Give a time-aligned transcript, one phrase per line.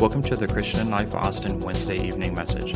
[0.00, 2.72] Welcome to the Christian Life Austin Wednesday evening message.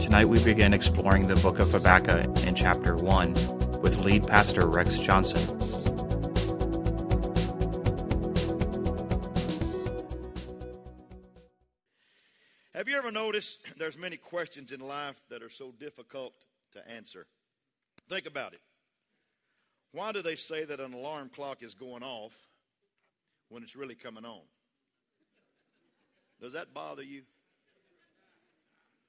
[0.00, 5.00] Tonight we begin exploring the book of Habakkuk in chapter 1 with lead pastor Rex
[5.00, 5.40] Johnson.
[12.72, 16.34] Have you ever noticed there's many questions in life that are so difficult
[16.74, 17.26] to answer?
[18.08, 18.60] Think about it.
[19.90, 22.36] Why do they say that an alarm clock is going off
[23.48, 24.42] when it's really coming on?
[26.42, 27.22] Does that bother you?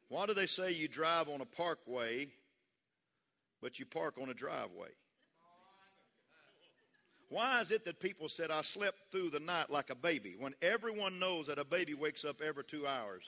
[0.07, 2.27] Why do they say you drive on a parkway,
[3.59, 4.89] but you park on a driveway?
[7.29, 10.53] Why is it that people said, I slept through the night like a baby, when
[10.61, 13.23] everyone knows that a baby wakes up every two hours?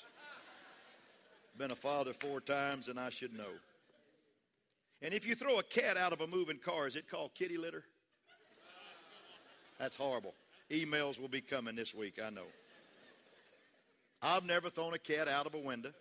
[1.58, 3.50] Been a father four times, and I should know.
[5.02, 7.58] And if you throw a cat out of a moving car, is it called kitty
[7.58, 7.84] litter?
[9.80, 10.36] That's horrible.
[10.70, 12.46] Emails will be coming this week, I know.
[14.26, 15.92] I've never thrown a cat out of a window,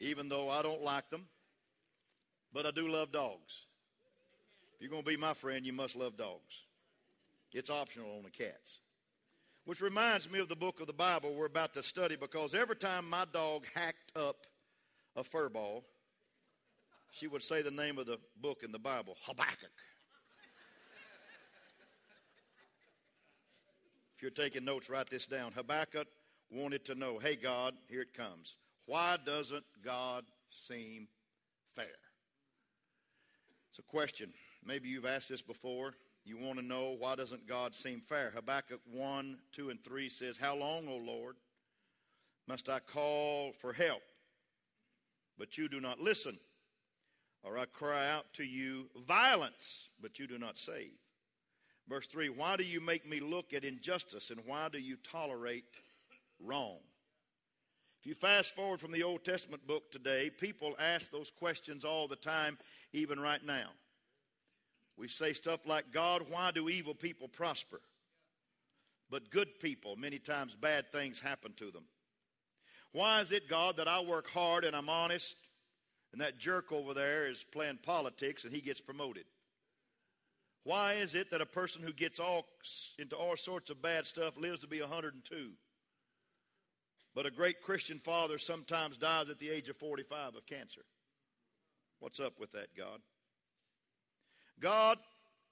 [0.00, 1.26] even though I don't like them,
[2.54, 3.66] but I do love dogs.
[4.74, 6.62] If you're going to be my friend, you must love dogs.
[7.52, 8.78] It's optional on the cats.
[9.66, 12.76] Which reminds me of the book of the Bible we're about to study because every
[12.76, 14.46] time my dog hacked up
[15.14, 15.84] a fur ball,
[17.10, 19.68] she would say the name of the book in the Bible Habakkuk.
[24.16, 25.52] if you're taking notes, write this down.
[25.52, 26.06] Habakkuk
[26.50, 28.56] wanted to know hey, God, here it comes.
[28.86, 31.08] Why doesn't God seem
[31.74, 31.86] fair?
[33.70, 34.30] It's a question.
[34.64, 35.94] Maybe you've asked this before.
[36.24, 38.32] You want to know why doesn't God seem fair?
[38.34, 41.36] Habakkuk 1, 2, and 3 says, How long, O Lord,
[42.46, 44.02] must I call for help?
[45.38, 46.38] But you do not listen.
[47.42, 50.98] Or I cry out to you violence, but you do not save.
[51.88, 55.64] Verse 3 Why do you make me look at injustice and why do you tolerate
[56.44, 56.78] wrong?
[58.00, 62.06] If you fast forward from the Old Testament book today, people ask those questions all
[62.06, 62.58] the time,
[62.92, 63.70] even right now.
[64.96, 67.80] We say stuff like, God, why do evil people prosper?
[69.10, 71.84] But good people, many times bad things happen to them.
[72.92, 75.36] Why is it, God, that I work hard and I'm honest,
[76.12, 79.24] and that jerk over there is playing politics and he gets promoted?
[80.64, 82.46] Why is it that a person who gets all
[82.98, 85.50] into all sorts of bad stuff lives to be 102?
[87.14, 90.82] But a great Christian father sometimes dies at the age of 45 of cancer.
[92.00, 93.00] What's up with that, God?
[94.60, 94.98] God,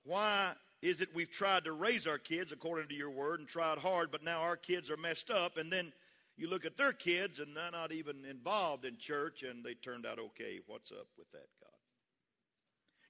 [0.05, 0.53] why
[0.83, 4.11] is it we've tried to raise our kids according to your word and tried hard,
[4.11, 5.57] but now our kids are messed up?
[5.57, 5.93] And then
[6.37, 10.07] you look at their kids and they're not even involved in church and they turned
[10.07, 10.61] out okay.
[10.67, 11.66] What's up with that, God?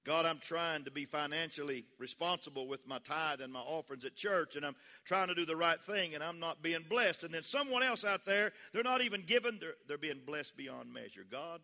[0.07, 4.55] God, I'm trying to be financially responsible with my tithe and my offerings at church,
[4.55, 7.25] and I'm trying to do the right thing, and I'm not being blessed.
[7.25, 10.95] And then someone else out there, they're not even given, they're, they're being blessed beyond
[10.95, 11.27] measure.
[11.29, 11.61] God,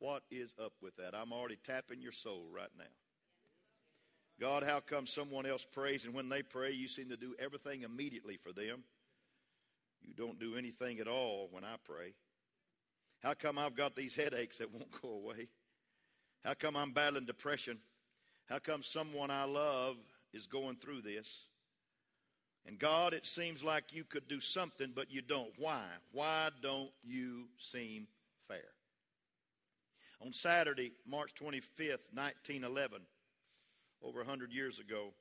[0.00, 1.14] what is up with that?
[1.14, 2.84] I'm already tapping your soul right now.
[4.40, 7.82] God, how come someone else prays, and when they pray, you seem to do everything
[7.82, 8.82] immediately for them?
[10.02, 12.14] You don't do anything at all when I pray.
[13.22, 15.46] How come I've got these headaches that won't go away?
[16.44, 17.78] How come I'm battling depression?
[18.46, 19.96] How come someone I love
[20.32, 21.46] is going through this?
[22.66, 25.52] And God, it seems like you could do something, but you don't.
[25.58, 25.82] Why?
[26.12, 28.06] Why don't you seem
[28.48, 28.64] fair?
[30.24, 33.00] On Saturday, March 25th, 1911,
[34.02, 35.12] over 100 years ago,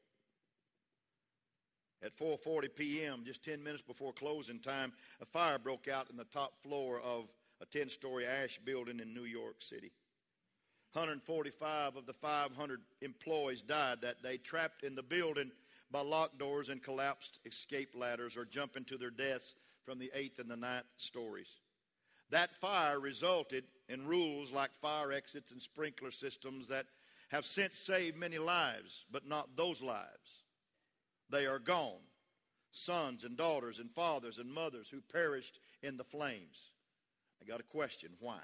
[2.01, 4.91] at 4:40 p.m., just 10 minutes before closing time,
[5.21, 7.25] a fire broke out in the top floor of
[7.61, 9.91] a 10-story Asch building in New York City.
[10.93, 15.51] 145 of the 500 employees died that day, trapped in the building
[15.89, 19.55] by locked doors and collapsed escape ladders or jumping to their deaths
[19.85, 21.49] from the eighth and the ninth stories.
[22.29, 26.85] That fire resulted in rules like fire exits and sprinkler systems that
[27.29, 30.43] have since saved many lives, but not those lives.
[31.29, 32.01] They are gone.
[32.71, 36.71] Sons and daughters and fathers and mothers who perished in the flames.
[37.41, 38.41] I got a question why?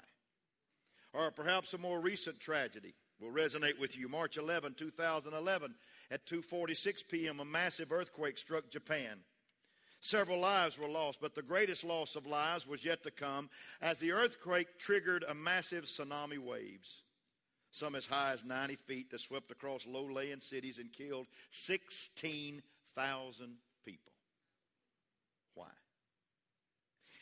[1.12, 4.08] Or perhaps a more recent tragedy will resonate with you.
[4.08, 5.74] March 11, 2011,
[6.10, 9.18] at 2:46 p.m., a massive earthquake struck Japan.
[10.00, 13.50] Several lives were lost, but the greatest loss of lives was yet to come
[13.82, 17.02] as the earthquake triggered a massive tsunami waves,
[17.70, 24.12] some as high as 90 feet, that swept across low-lying cities and killed 16,000 people.
[25.54, 25.68] Why?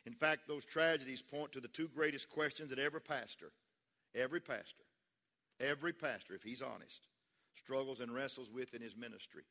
[0.06, 3.50] In fact, those tragedies point to the two greatest questions that every pastor
[4.15, 4.85] Every pastor,
[5.61, 7.09] every pastor, if he's honest,
[7.55, 9.45] struggles and wrestles with in his ministry.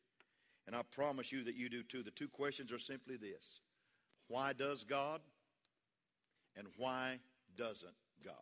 [0.65, 2.03] And I promise you that you do too.
[2.03, 3.61] The two questions are simply this
[4.27, 5.21] Why does God?
[6.57, 7.19] and why
[7.55, 7.93] doesn't
[8.25, 8.33] God?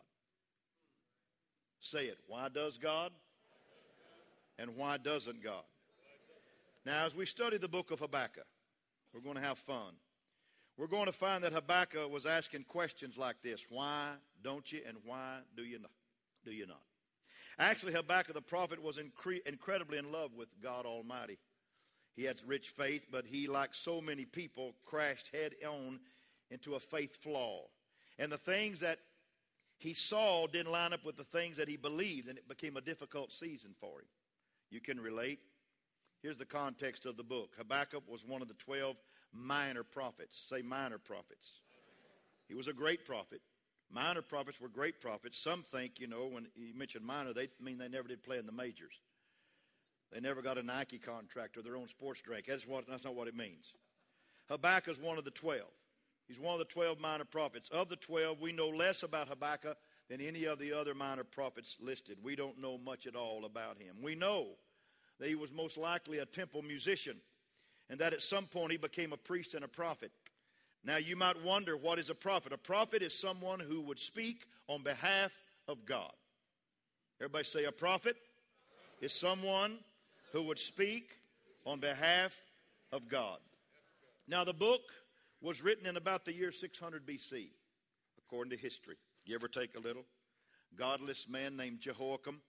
[1.80, 2.18] Say it.
[2.28, 3.12] Why does God?
[4.58, 5.64] And why doesn't God?
[6.86, 8.46] Now, as we study the book of Habakkuk,
[9.14, 9.94] we're going to have fun.
[10.78, 14.12] We're going to find that Habakkuk was asking questions like this Why
[14.44, 15.92] don't you, and why do you not?
[16.46, 16.82] Do you not?
[17.58, 21.40] Actually, Habakkuk the prophet was incre- incredibly in love with God Almighty.
[22.16, 26.00] He had rich faith, but he, like so many people, crashed head on
[26.50, 27.64] into a faith flaw.
[28.18, 29.00] And the things that
[29.78, 32.82] he saw didn't line up with the things that he believed, and it became a
[32.82, 34.08] difficult season for him.
[34.70, 35.40] You can relate.
[36.22, 38.96] Here's the context of the book Habakkuk was one of the 12
[39.34, 40.42] minor prophets.
[40.50, 41.62] Say minor prophets.
[42.48, 43.42] He was a great prophet.
[43.92, 45.40] Minor prophets were great prophets.
[45.40, 48.46] Some think, you know, when you mention minor, they mean they never did play in
[48.46, 49.00] the majors.
[50.12, 52.46] They never got a Nike contract or their own sports drink.
[52.48, 53.74] That's, what, that's not what it means.
[54.50, 55.62] Habakkuk is one of the 12.
[56.28, 57.70] He's one of the 12 minor prophets.
[57.70, 59.78] Of the 12, we know less about Habakkuk
[60.10, 62.18] than any of the other minor prophets listed.
[62.24, 63.98] We don't know much at all about him.
[64.02, 64.48] We know
[65.20, 67.18] that he was most likely a temple musician
[67.90, 70.12] and that at some point he became a priest and a prophet.
[70.86, 72.54] Now, you might wonder what is a prophet?
[72.54, 75.34] A prophet is someone who would speak on behalf
[75.68, 76.12] of God.
[77.20, 78.16] Everybody say a prophet
[79.02, 79.80] is someone
[80.32, 81.10] who would speak
[81.66, 82.36] on behalf
[82.92, 83.40] of God.
[84.28, 84.82] Now, the book
[85.42, 87.48] was written in about the year 600 BC,
[88.20, 88.98] according to history.
[89.26, 90.06] Give or take a little?
[90.76, 92.42] Godless man named Jehoiakim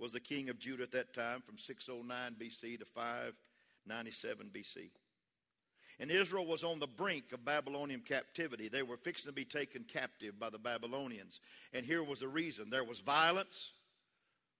[0.00, 4.90] was the king of Judah at that time from 609 BC to 597 BC.
[5.98, 8.68] And Israel was on the brink of Babylonian captivity.
[8.68, 11.40] They were fixing to be taken captive by the Babylonians.
[11.72, 13.72] And here was the reason there was violence,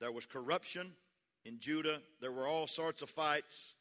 [0.00, 0.92] there was corruption
[1.44, 3.74] in Judah, there were all sorts of fights.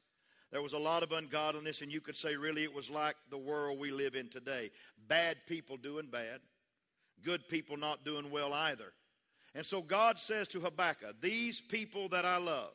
[0.52, 3.38] There was a lot of ungodliness, and you could say, really, it was like the
[3.38, 4.72] world we live in today.
[5.08, 6.40] Bad people doing bad,
[7.24, 8.94] good people not doing well either.
[9.56, 12.72] And so God says to Habakkuk, These people that I love,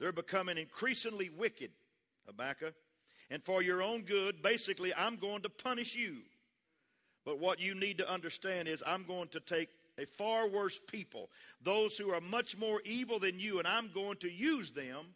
[0.00, 1.70] they're becoming increasingly wicked,
[2.26, 2.74] Habakkuk.
[3.30, 6.18] And for your own good, basically, I'm going to punish you.
[7.24, 11.28] But what you need to understand is, I'm going to take a far worse people,
[11.62, 15.14] those who are much more evil than you, and I'm going to use them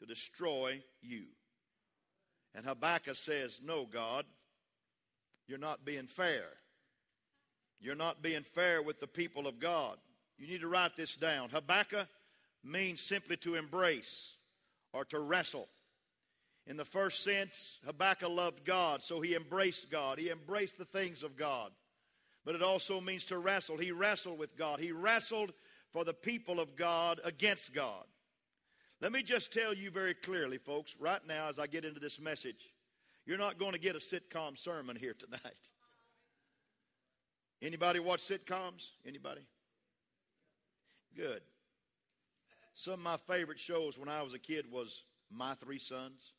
[0.00, 1.24] to destroy you.
[2.54, 4.26] And Habakkuk says, No, God,
[5.46, 6.44] you're not being fair.
[7.80, 9.96] You're not being fair with the people of God.
[10.38, 11.50] You need to write this down.
[11.50, 12.06] Habakkuk
[12.64, 14.32] means simply to embrace
[14.92, 15.68] or to wrestle.
[16.66, 20.18] In the first sense, Habakkuk loved God, so he embraced God.
[20.18, 21.72] He embraced the things of God.
[22.44, 23.76] But it also means to wrestle.
[23.76, 24.80] He wrestled with God.
[24.80, 25.52] He wrestled
[25.92, 28.04] for the people of God against God.
[29.00, 32.20] Let me just tell you very clearly, folks, right now as I get into this
[32.20, 32.72] message,
[33.26, 35.40] you're not going to get a sitcom sermon here tonight.
[37.60, 38.90] Anybody watch sitcoms?
[39.06, 39.42] Anybody?
[41.16, 41.42] Good.
[42.74, 46.32] Some of my favorite shows when I was a kid was My Three Sons.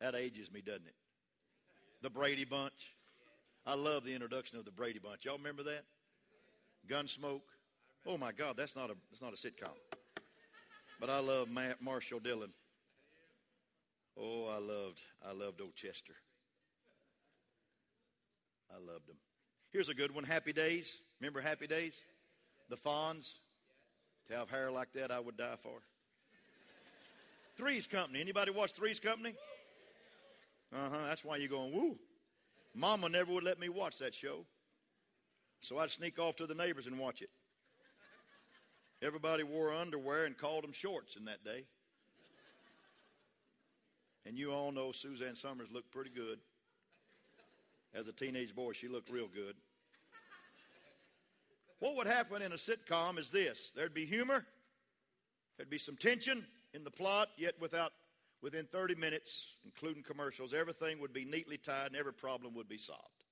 [0.00, 0.94] That ages me, doesn't it?
[2.02, 2.94] The Brady Bunch.
[3.66, 5.24] I love the introduction of the Brady Bunch.
[5.24, 5.84] Y'all remember that?
[6.88, 7.42] Gunsmoke.
[8.06, 9.76] Oh my God, that's not a that's not a sitcom.
[10.98, 11.48] But I love
[11.80, 12.50] Marshall Dillon.
[14.18, 16.14] Oh, I loved, I loved old Chester.
[18.70, 19.16] I loved him.
[19.70, 21.00] Here's a good one Happy Days.
[21.20, 21.94] Remember Happy Days?
[22.68, 23.32] The Fonz.
[24.28, 25.82] To have hair like that, I would die for.
[27.56, 28.20] Three's Company.
[28.20, 29.34] Anybody watch Three's Company?
[30.74, 31.06] Uh huh.
[31.08, 31.98] That's why you're going, woo.
[32.74, 34.44] Mama never would let me watch that show.
[35.62, 37.30] So I'd sneak off to the neighbors and watch it.
[39.02, 41.64] Everybody wore underwear and called them shorts in that day.
[44.26, 46.38] And you all know Suzanne Somers looked pretty good.
[47.94, 49.56] As a teenage boy, she looked real good.
[51.80, 54.44] What would happen in a sitcom is this there'd be humor,
[55.56, 57.92] there'd be some tension in the plot, yet without
[58.42, 62.78] within 30 minutes, including commercials, everything would be neatly tied and every problem would be
[62.78, 63.24] solved.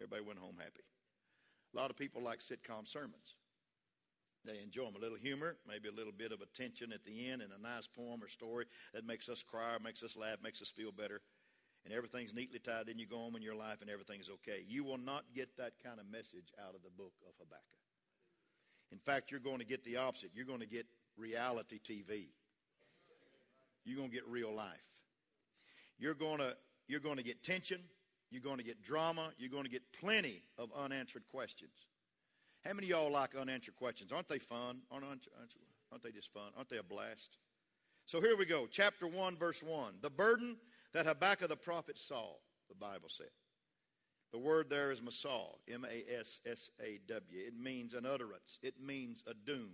[0.00, 0.82] Everybody went home happy.
[1.74, 3.36] A lot of people like sitcom sermons.
[4.44, 4.96] They enjoy them.
[4.96, 7.86] A little humor, maybe a little bit of attention at the end, and a nice
[7.86, 11.20] poem or story that makes us cry, makes us laugh, makes us feel better.
[11.84, 12.86] And everything's neatly tied.
[12.86, 14.64] Then you go home in your life and everything's okay.
[14.66, 17.82] You will not get that kind of message out of the book of Habakkuk.
[18.92, 20.30] In fact, you're going to get the opposite.
[20.34, 22.26] You're going to get reality TV.
[23.84, 24.68] You're going to get real life.
[25.98, 26.56] You're going to,
[26.88, 27.80] you're going to get tension.
[28.30, 29.30] You're going to get drama.
[29.38, 31.72] You're going to get plenty of unanswered questions.
[32.64, 34.12] How many of y'all like unanswered questions?
[34.12, 34.82] Aren't they fun?
[34.90, 36.52] Aren't, aren't they just fun?
[36.56, 37.38] Aren't they a blast?
[38.06, 38.66] So here we go.
[38.70, 39.94] Chapter 1, verse 1.
[40.00, 40.56] The burden
[40.92, 42.34] that Habakkuk the prophet saw,
[42.68, 43.30] the Bible said.
[44.32, 47.38] The word there is massaw, M A S S A W.
[47.38, 49.72] It means an utterance, it means a doom,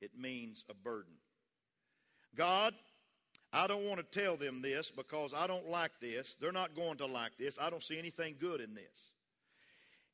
[0.00, 1.12] it means a burden.
[2.34, 2.72] God,
[3.52, 6.36] I don't want to tell them this because I don't like this.
[6.40, 7.58] They're not going to like this.
[7.60, 9.12] I don't see anything good in this.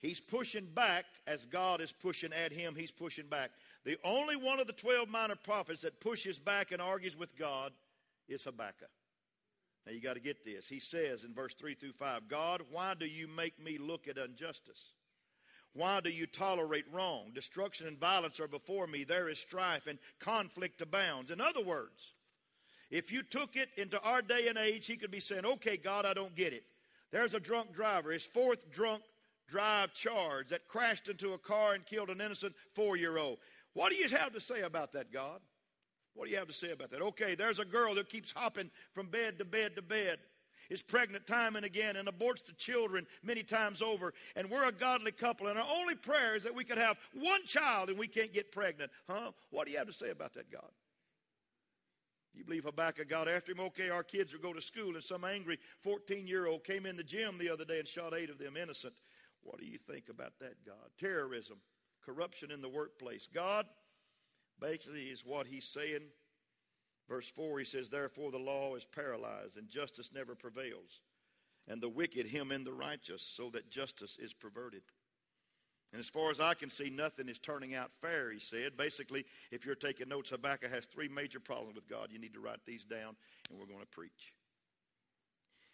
[0.01, 3.51] He's pushing back as God is pushing at him, he's pushing back.
[3.85, 7.73] The only one of the 12 minor prophets that pushes back and argues with God
[8.29, 8.91] is Habakkuk.
[9.87, 10.67] Now you got to get this.
[10.67, 14.19] He says in verse 3 through 5 God, why do you make me look at
[14.19, 14.93] injustice?
[15.75, 17.31] Why do you tolerate wrong?
[17.35, 19.05] Destruction and violence are before me.
[19.05, 21.31] There is strife and conflict abounds.
[21.31, 22.15] In other words,
[22.91, 26.07] if you took it into our day and age, he could be saying, Okay, God,
[26.07, 26.65] I don't get it.
[27.11, 29.03] There's a drunk driver, his fourth drunk
[29.49, 33.39] drive charge that crashed into a car and killed an innocent four year old.
[33.75, 35.41] What do you have to say about that, God?
[36.15, 37.01] What do you have to say about that?
[37.01, 40.19] Okay, there's a girl that keeps hopping from bed to bed to bed,
[40.69, 44.13] is pregnant time and again, and aborts the children many times over.
[44.35, 47.45] And we're a godly couple, and our only prayer is that we could have one
[47.47, 48.91] child and we can't get pregnant.
[49.09, 49.31] Huh?
[49.51, 50.71] What do you have to say about that, God?
[52.35, 53.61] You believe Habakkuk got after him?
[53.61, 56.97] Okay, our kids will go to school, and some angry 14 year old came in
[56.97, 58.95] the gym the other day and shot eight of them innocent.
[59.43, 60.91] What do you think about that, God?
[60.99, 61.59] Terrorism,
[62.05, 63.29] corruption in the workplace.
[63.33, 63.67] God,
[64.61, 66.03] basically is what he's saying.
[67.09, 71.01] Verse 4, he says, Therefore the law is paralyzed, and justice never prevails,
[71.67, 74.83] and the wicked him in the righteous, so that justice is perverted.
[75.93, 78.77] And as far as I can see, nothing is turning out fair, he said.
[78.77, 82.09] Basically, if you're taking notes, Habakkuk has three major problems with God.
[82.11, 83.17] You need to write these down,
[83.51, 84.35] and we're going to preach.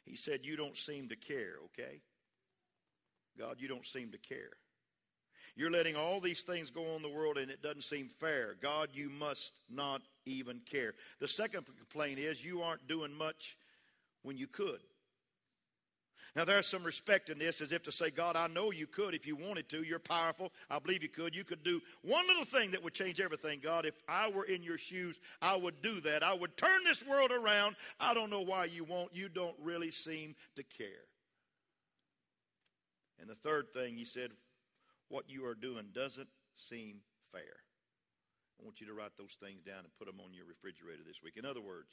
[0.05, 2.01] He said, You don't seem to care, okay?
[3.39, 4.53] God, you don't seem to care.
[5.57, 8.57] You're letting all these things go on in the world and it doesn't seem fair.
[8.61, 10.95] God, you must not even care.
[11.21, 13.57] The second complaint is you aren't doing much
[14.23, 14.81] when you could.
[16.37, 19.15] Now, there's some respect in this as if to say, God, I know you could
[19.15, 19.85] if you wanted to.
[19.85, 20.53] You're powerful.
[20.69, 21.33] I believe you could.
[21.33, 23.61] You could do one little thing that would change everything.
[23.63, 26.25] God, if I were in your shoes, I would do that.
[26.25, 27.77] I would turn this world around.
[28.01, 29.15] I don't know why you won't.
[29.15, 31.07] You don't really seem to care.
[33.21, 34.31] And the third thing, he said,
[35.09, 36.97] what you are doing doesn't seem
[37.31, 37.63] fair.
[38.61, 41.23] I want you to write those things down and put them on your refrigerator this
[41.23, 41.37] week.
[41.37, 41.91] In other words,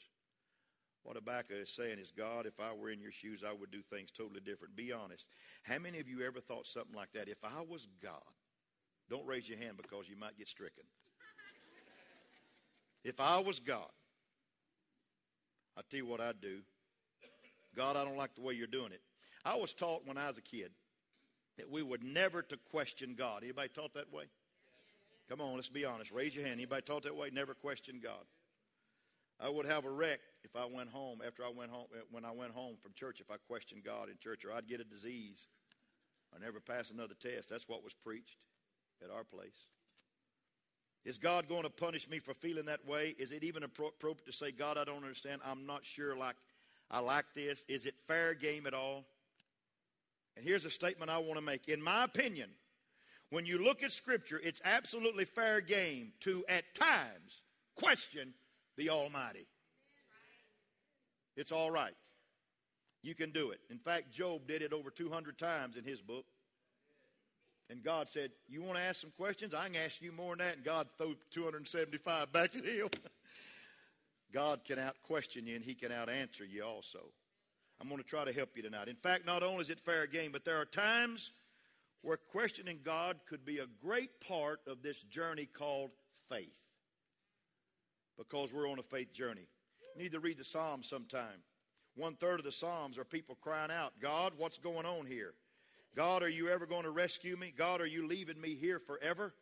[1.03, 3.81] what Habakkuk is saying is, God, if I were in your shoes, I would do
[3.81, 4.75] things totally different.
[4.75, 5.25] Be honest.
[5.63, 7.27] How many of you ever thought something like that?
[7.27, 8.21] If I was God,
[9.09, 10.83] don't raise your hand because you might get stricken.
[13.03, 13.89] if I was God,
[15.77, 16.59] i tell you what I'd do.
[17.75, 19.01] God, I don't like the way you're doing it.
[19.45, 20.71] I was taught when I was a kid
[21.57, 23.43] that we were never to question God.
[23.43, 24.25] Anybody taught that way?
[25.29, 26.11] Come on, let's be honest.
[26.11, 26.59] Raise your hand.
[26.59, 27.29] Anybody taught that way?
[27.31, 28.25] Never question God.
[29.43, 32.25] I would have a wreck if I went home after I went home eh, when
[32.25, 34.83] I went home from church if I questioned God in church or I'd get a
[34.83, 35.47] disease
[36.31, 37.49] or never pass another test.
[37.49, 38.37] That's what was preached
[39.03, 39.57] at our place.
[41.03, 43.15] Is God going to punish me for feeling that way?
[43.17, 45.41] Is it even appropriate to say, God, I don't understand.
[45.43, 46.35] I'm not sure like
[46.91, 47.65] I like this.
[47.67, 49.05] Is it fair game at all?
[50.37, 51.67] And here's a statement I want to make.
[51.67, 52.49] In my opinion,
[53.31, 57.41] when you look at Scripture, it's absolutely fair game to, at times,
[57.75, 58.35] question
[58.81, 59.45] the Almighty.
[61.35, 61.93] It's all right.
[63.03, 63.59] You can do it.
[63.69, 66.25] In fact, Job did it over 200 times in his book.
[67.69, 69.53] And God said, You want to ask some questions?
[69.53, 70.55] I can ask you more than that.
[70.57, 72.89] And God threw 275 back at him.
[74.33, 76.99] God can out question you and he can out answer you also.
[77.79, 78.87] I'm going to try to help you tonight.
[78.87, 81.31] In fact, not only is it fair game, but there are times
[82.01, 85.91] where questioning God could be a great part of this journey called
[86.29, 86.70] faith.
[88.17, 89.47] Because we're on a faith journey.
[89.95, 91.43] You need to read the Psalms sometime.
[91.95, 95.33] One third of the Psalms are people crying out, God, what's going on here?
[95.95, 97.53] God, are you ever going to rescue me?
[97.55, 99.33] God, are you leaving me here forever?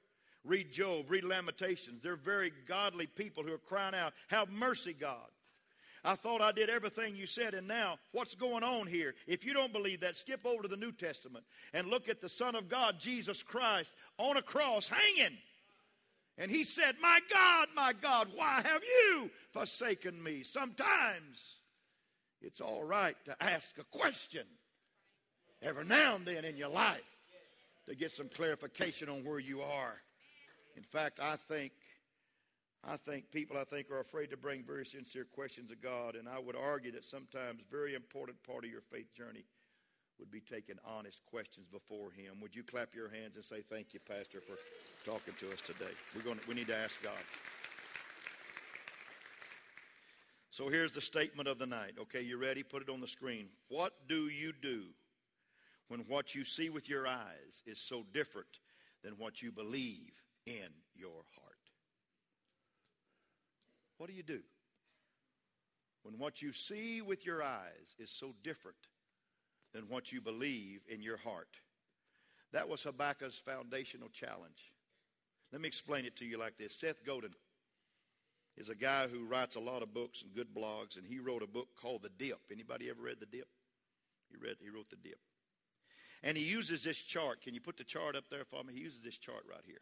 [0.44, 2.02] Read Job, read Lamentations.
[2.02, 5.28] They're very godly people who are crying out, Have mercy, God.
[6.04, 9.16] I thought I did everything you said, and now what's going on here?
[9.28, 12.30] If you don't believe that, skip over to the New Testament and look at the
[12.30, 15.38] Son of God, Jesus Christ, on a cross hanging.
[16.40, 20.44] And he said, My God, my God, why have you forsaken me?
[20.44, 21.58] Sometimes
[22.42, 24.46] it's all right to ask a question
[25.62, 27.02] every now and then in your life
[27.90, 29.96] to get some clarification on where you are.
[30.78, 31.74] In fact, I think
[32.88, 36.30] I think people, I think, are afraid to bring very sincere questions to God, and
[36.30, 39.44] I would argue that sometimes very important part of your faith journey
[40.20, 42.40] would be taking honest questions before Him.
[42.42, 44.58] Would you clap your hands and say, "Thank you, Pastor, for
[45.06, 45.94] talking to us today"?
[46.16, 46.40] We're going.
[46.40, 47.20] To, we need to ask God.
[50.52, 51.94] So here's the statement of the night.
[51.98, 52.64] Okay, you ready?
[52.64, 53.48] Put it on the screen.
[53.70, 54.84] What do you do
[55.88, 58.60] when what you see with your eyes is so different
[59.02, 60.12] than what you believe
[60.46, 61.56] in your heart?
[63.98, 64.42] What do you do?
[66.04, 68.78] When what you see with your eyes is so different
[69.74, 71.50] than what you believe in your heart.
[72.52, 74.72] That was Habakkuk's foundational challenge.
[75.52, 76.76] Let me explain it to you like this.
[76.76, 77.34] Seth Godin
[78.58, 81.44] is a guy who writes a lot of books and good blogs, and he wrote
[81.44, 82.40] a book called The Dip.
[82.52, 83.48] Anybody ever read The Dip?
[84.30, 85.20] He read he wrote The Dip.
[86.24, 87.42] And he uses this chart.
[87.42, 88.74] Can you put the chart up there for me?
[88.74, 89.82] He uses this chart right here.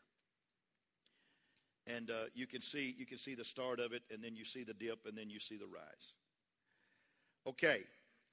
[1.88, 4.44] And uh, you can see you can see the start of it, and then you
[4.44, 6.13] see the dip, and then you see the rise.
[7.48, 7.84] Okay,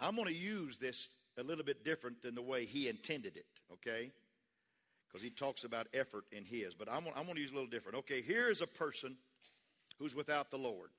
[0.00, 3.46] I'm going to use this a little bit different than the way he intended it.
[3.72, 4.10] Okay,
[5.08, 7.70] because he talks about effort in his, but I'm, I'm going to use a little
[7.70, 7.98] different.
[7.98, 9.16] Okay, here is a person
[9.98, 10.90] who's without the Lord.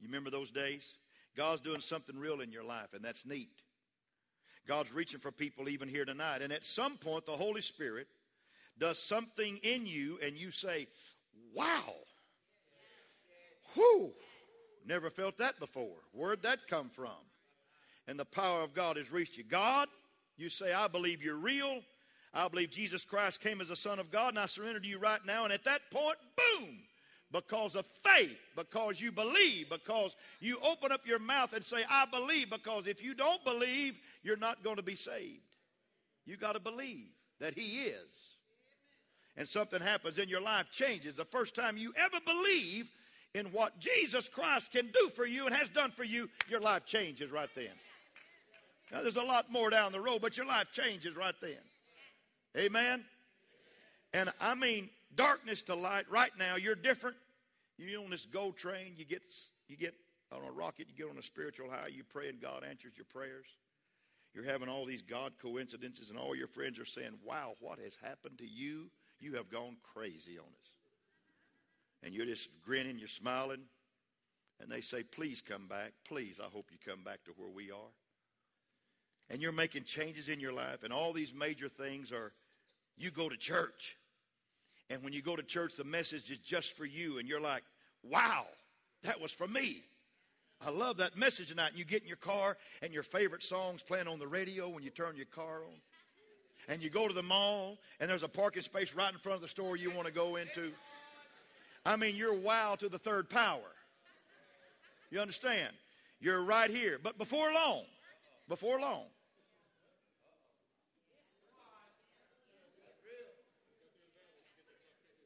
[0.00, 0.94] You remember those days?
[1.36, 3.62] God's doing something real in your life, and that's neat.
[4.66, 6.42] God's reaching for people even here tonight.
[6.42, 8.08] And at some point, the Holy Spirit
[8.78, 10.88] does something in you, and you say,
[11.54, 11.94] Wow.
[13.74, 14.12] Whew.
[14.86, 15.96] Never felt that before.
[16.12, 17.10] Where'd that come from?
[18.08, 19.44] And the power of God has reached you.
[19.44, 19.88] God,
[20.36, 21.80] you say, I believe you're real.
[22.32, 24.98] I believe Jesus Christ came as the Son of God, and I surrender to you
[24.98, 25.44] right now.
[25.44, 26.78] And at that point, boom,
[27.32, 32.04] because of faith, because you believe, because you open up your mouth and say, I
[32.06, 35.40] believe, because if you don't believe, you're not going to be saved.
[36.26, 37.08] You got to believe
[37.40, 38.36] that He is.
[39.36, 41.16] And something happens in your life changes.
[41.16, 42.90] The first time you ever believe
[43.34, 46.86] in what Jesus Christ can do for you and has done for you, your life
[46.86, 47.68] changes right then.
[48.92, 51.58] Now, there's a lot more down the road, but your life changes right then.
[52.56, 53.04] Amen?
[54.12, 56.10] And I mean, darkness to light.
[56.10, 57.16] Right now, you're different.
[57.78, 58.94] You're on this gold train.
[58.96, 59.22] You get,
[59.68, 59.94] you get
[60.32, 63.06] on a rocket, you get on a spiritual high, you pray, and God answers your
[63.12, 63.46] prayers.
[64.34, 67.96] You're having all these God coincidences, and all your friends are saying, Wow, what has
[68.02, 68.90] happened to you?
[69.18, 70.70] You have gone crazy on us.
[72.02, 73.62] And you're just grinning, you're smiling,
[74.60, 75.92] and they say, Please come back.
[76.06, 77.92] Please, I hope you come back to where we are.
[79.28, 82.32] And you're making changes in your life, and all these major things are
[82.96, 83.96] you go to church.
[84.88, 87.64] And when you go to church, the message is just for you, and you're like,
[88.04, 88.46] wow,
[89.02, 89.82] that was for me.
[90.64, 91.70] I love that message tonight.
[91.70, 94.84] And you get in your car, and your favorite song's playing on the radio when
[94.84, 95.80] you turn your car on.
[96.68, 99.42] And you go to the mall, and there's a parking space right in front of
[99.42, 100.70] the store you want to go into.
[101.84, 103.72] I mean, you're wow to the third power.
[105.10, 105.72] You understand?
[106.20, 106.98] You're right here.
[107.02, 107.82] But before long,
[108.48, 109.04] before long,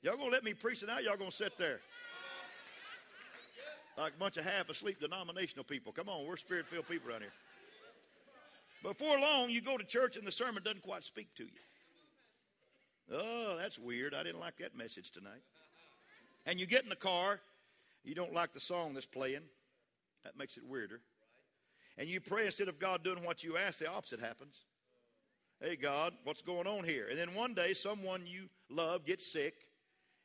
[0.03, 1.05] Y'all gonna let me preach tonight?
[1.05, 1.81] Y'all gonna sit there
[3.99, 5.93] like a bunch of half asleep denominational people.
[5.93, 7.33] Come on, we're spirit filled people around here.
[8.83, 11.61] Before long, you go to church and the sermon doesn't quite speak to you.
[13.13, 14.15] Oh, that's weird.
[14.15, 15.43] I didn't like that message tonight.
[16.47, 17.41] And you get in the car,
[18.03, 19.43] you don't like the song that's playing.
[20.25, 21.01] That makes it weirder.
[21.99, 24.65] And you pray instead of God doing what you ask, the opposite happens.
[25.61, 27.09] Hey, God, what's going on here?
[27.11, 29.55] And then one day, someone you love gets sick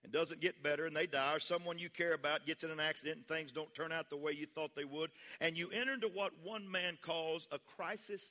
[0.06, 2.80] and doesn't get better and they die, or someone you care about gets in an
[2.80, 5.10] accident and things don't turn out the way you thought they would,
[5.42, 8.22] and you enter into what one man calls a crisis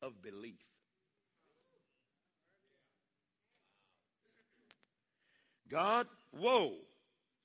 [0.00, 0.64] of belief.
[5.68, 6.72] God, whoa,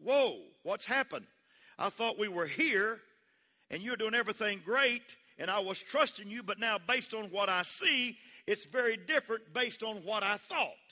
[0.02, 1.26] whoa, what's happened?
[1.78, 3.00] I thought we were here
[3.70, 5.04] and you're doing everything great
[5.38, 9.54] and I was trusting you, but now based on what I see, it's very different
[9.54, 10.85] based on what I thought.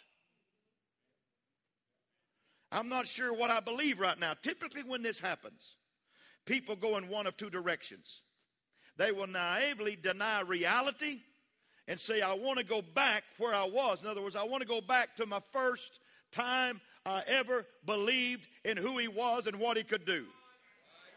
[2.74, 4.34] I'm not sure what I believe right now.
[4.42, 5.76] Typically, when this happens,
[6.46, 8.22] people go in one of two directions.
[8.98, 11.22] They will naively deny reality
[11.88, 14.04] and say, I want to go back where I was.
[14.04, 16.00] In other words, I want to go back to my first
[16.32, 20.26] time I ever believed in who He was and what He could do.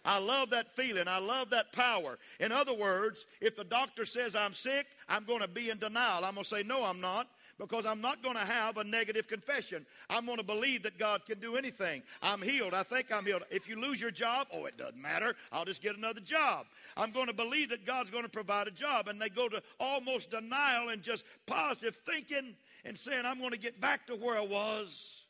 [0.04, 1.08] I love that feeling.
[1.08, 2.18] I love that power.
[2.38, 6.24] In other words, if the doctor says I'm sick, I'm going to be in denial.
[6.24, 9.28] I'm going to say, No, I'm not because I'm not going to have a negative
[9.28, 9.86] confession.
[10.10, 12.02] I'm going to believe that God can do anything.
[12.22, 12.74] I'm healed.
[12.74, 13.44] I think I'm healed.
[13.50, 15.34] If you lose your job, oh, it doesn't matter.
[15.52, 16.66] I'll just get another job.
[16.96, 19.08] I'm going to believe that God's going to provide a job.
[19.08, 23.58] And they go to almost denial and just positive thinking and saying, I'm going to
[23.58, 25.22] get back to where I was.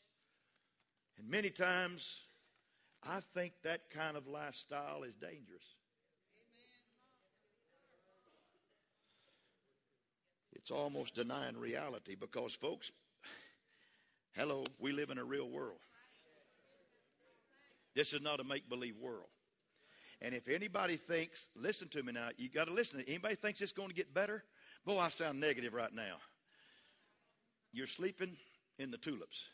[1.19, 2.21] And many times,
[3.03, 5.76] I think that kind of lifestyle is dangerous.
[10.67, 12.91] It's almost denying reality because, folks,
[14.33, 15.79] hello, we live in a real world.
[17.95, 19.29] This is not a make believe world.
[20.21, 23.01] And if anybody thinks, listen to me now, you got to listen.
[23.07, 24.43] Anybody thinks it's going to get better?
[24.85, 26.17] Boy, I sound negative right now.
[27.73, 28.37] you're sleeping
[28.77, 29.45] in the tulips.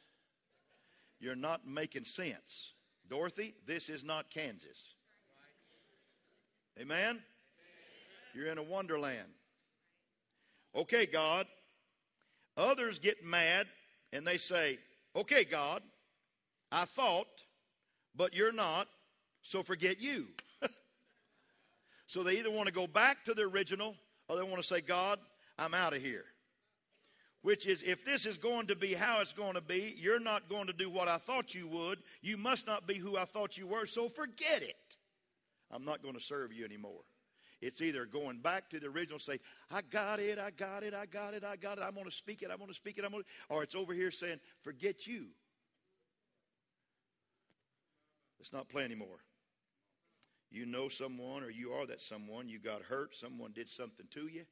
[1.20, 2.72] You're not making sense.
[3.10, 4.82] Dorothy, this is not Kansas.
[6.80, 7.22] Amen?
[8.32, 9.28] You're in a wonderland.
[10.74, 11.46] Okay, God.
[12.56, 13.66] Others get mad
[14.12, 14.78] and they say,
[15.14, 15.82] Okay, God,
[16.70, 17.26] I thought,
[18.16, 18.88] but you're not,
[19.42, 20.28] so forget you.
[22.06, 23.94] so they either want to go back to the original
[24.28, 25.18] or they want to say, God,
[25.58, 26.24] I'm out of here.
[27.42, 30.48] Which is, if this is going to be how it's going to be, you're not
[30.48, 31.98] going to do what I thought you would.
[32.22, 34.76] You must not be who I thought you were, so forget it.
[35.70, 37.00] I'm not going to serve you anymore.
[37.62, 39.38] It's either going back to the original, say,
[39.70, 42.10] I got it, I got it, I got it, I got it, I'm going to
[42.10, 44.40] speak it, I'm going to speak it, I'm going to, or it's over here saying,
[44.62, 45.26] forget you.
[48.40, 49.20] Let's not play anymore.
[50.50, 54.26] You know someone or you are that someone, you got hurt, someone did something to
[54.26, 54.42] you,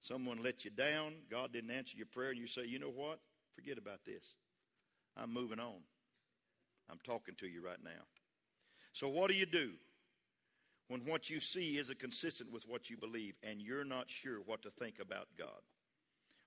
[0.00, 3.20] someone let you down, God didn't answer your prayer, and you say, you know what?
[3.54, 4.24] Forget about this.
[5.14, 5.82] I'm moving on.
[6.90, 8.02] I'm talking to you right now.
[8.94, 9.72] So, what do you do
[10.90, 14.60] when what you see isn't consistent with what you believe and you're not sure what
[14.62, 15.62] to think about God?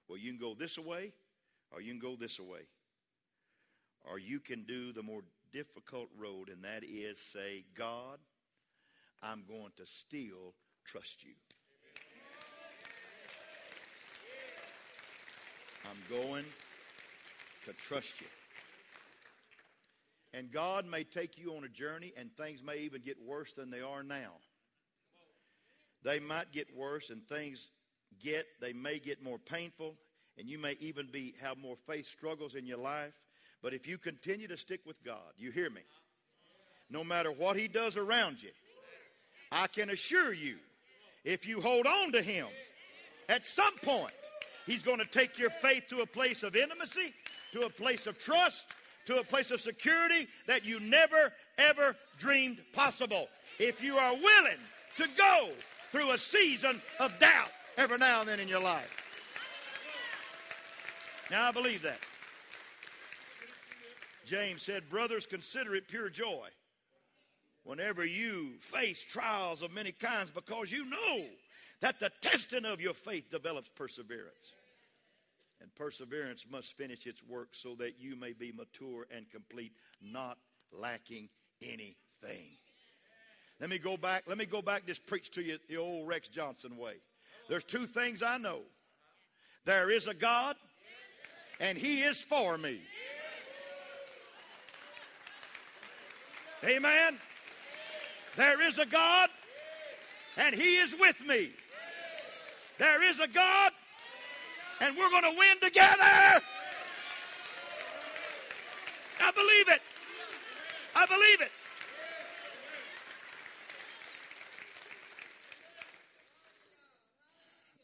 [0.10, 1.14] Well, you can go this way
[1.72, 2.68] or you can go this way.
[4.04, 5.22] Or you can do the more
[5.54, 8.20] difficult road, and that is say, God,
[9.22, 11.32] I'm going to still trust you.
[15.86, 16.44] I'm going
[17.66, 18.28] to trust you.
[20.34, 23.70] And God may take you on a journey, and things may even get worse than
[23.70, 24.32] they are now.
[26.04, 27.70] They might get worse, and things
[28.22, 29.96] get, they may get more painful,
[30.38, 33.14] and you may even be have more faith struggles in your life.
[33.62, 35.82] But if you continue to stick with God, you hear me,
[36.90, 38.50] no matter what He does around you,
[39.52, 40.56] I can assure you,
[41.24, 42.48] if you hold on to Him,
[43.30, 44.14] at some point,
[44.66, 47.14] He's going to take your faith to a place of intimacy,
[47.54, 48.68] to a place of trust,
[49.06, 53.28] to a place of security that you never, ever dreamed possible.
[53.60, 54.60] If you are willing
[54.98, 55.50] to go
[55.92, 59.00] through a season of doubt every now and then in your life.
[61.32, 62.00] Now, I believe that.
[64.26, 66.48] James said, Brothers, consider it pure joy
[67.64, 71.26] whenever you face trials of many kinds because you know
[71.82, 74.54] that the testing of your faith develops perseverance.
[75.64, 79.72] And perseverance must finish its work so that you may be mature and complete,
[80.02, 80.38] not
[80.78, 81.30] lacking
[81.62, 82.58] anything.
[83.62, 84.26] Let me go back.
[84.28, 84.86] Let me go back.
[84.86, 86.96] Just preach to you the old Rex Johnson way.
[87.48, 88.60] There's two things I know.
[89.64, 90.58] There is a God,
[91.62, 92.82] and He is for me.
[96.66, 97.18] Amen.
[98.36, 99.30] There is a God,
[100.36, 101.52] and He is with me.
[102.80, 103.72] There is a God,
[104.82, 106.42] and we're going to win together.
[109.22, 109.82] I believe it.
[110.96, 111.52] I believe it.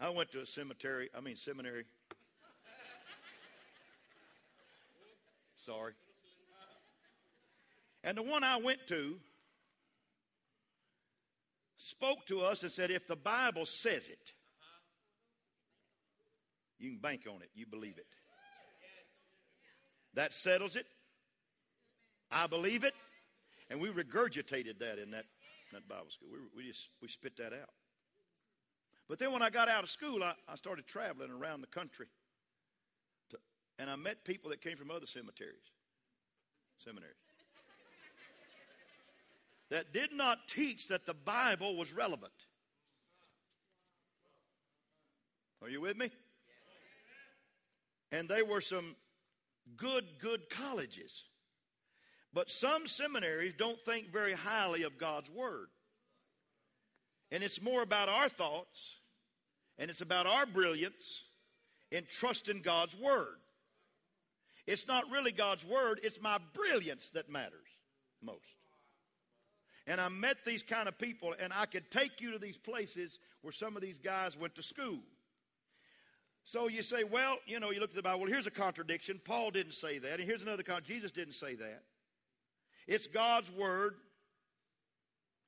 [0.02, 1.84] I went to a cemetery, I mean, seminary.
[5.58, 5.93] Sorry.
[8.04, 9.17] And the one I went to
[11.78, 14.34] spoke to us and said, if the Bible says it,
[16.79, 17.49] you can bank on it.
[17.53, 18.07] You believe it.
[20.15, 20.85] That settles it.
[22.31, 22.93] I believe it.
[23.69, 25.25] And we regurgitated that in that,
[25.71, 26.29] that Bible school.
[26.31, 27.69] We, we just we spit that out.
[29.07, 32.07] But then when I got out of school, I, I started traveling around the country.
[33.31, 33.37] To,
[33.77, 35.71] and I met people that came from other cemeteries,
[36.77, 37.15] seminaries,
[39.69, 42.33] that did not teach that the Bible was relevant.
[45.61, 46.09] Are you with me?
[48.12, 48.95] And they were some
[49.78, 51.26] good, good colleges.
[52.34, 55.67] But some seminaries don't think very highly of God's Word.
[57.32, 58.98] And it's more about our thoughts
[59.78, 61.24] and it's about our brilliance
[61.91, 63.38] in trusting God's Word.
[64.67, 67.67] It's not really God's Word, it's my brilliance that matters
[68.22, 68.43] most.
[69.88, 73.17] And I met these kind of people, and I could take you to these places
[73.41, 75.00] where some of these guys went to school.
[76.43, 79.21] So you say, well, you know, you look at the Bible, well, here's a contradiction.
[79.23, 80.95] Paul didn't say that, and here's another contradiction.
[80.95, 81.84] Jesus didn't say that.
[82.88, 83.95] It's God's Word,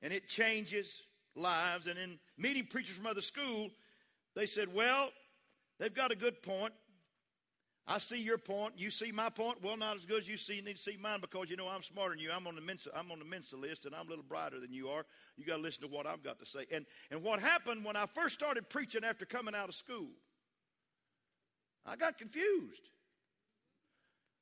[0.00, 1.02] and it changes
[1.34, 1.86] lives.
[1.86, 3.70] And in meeting preachers from other school,
[4.36, 5.10] they said, well,
[5.80, 6.72] they've got a good point.
[7.86, 8.74] I see your point.
[8.76, 9.58] You see my point.
[9.60, 10.54] Well, not as good as you see.
[10.54, 12.30] You need to see mine because you know I'm smarter than you.
[12.30, 14.72] I'm on the Mensa, I'm on the Mensa list, and I'm a little brighter than
[14.72, 15.04] you are.
[15.36, 16.66] You got to listen to what I've got to say.
[16.70, 20.10] And and what happened when I first started preaching after coming out of school?
[21.86, 22.88] I got confused.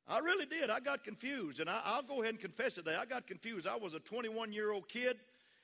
[0.07, 0.71] I really did.
[0.71, 2.87] I got confused, and I, will go ahead and confess it.
[2.89, 3.67] I got confused.
[3.67, 5.17] I was a 21 year old kid,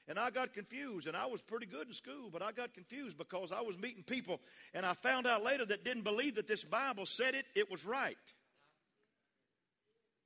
[0.06, 3.18] and I got confused, and I was pretty good in school, but I got confused
[3.18, 4.40] because I was meeting people,
[4.72, 7.46] and I found out later that didn't believe that this Bible said it.
[7.56, 8.16] It was right.